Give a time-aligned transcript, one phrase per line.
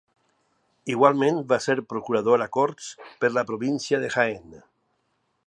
[0.93, 2.89] Igualment va ser procurador a Corts
[3.23, 4.59] per la província de Jaén.